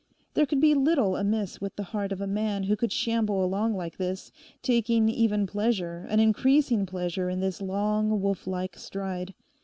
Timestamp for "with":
1.61-1.75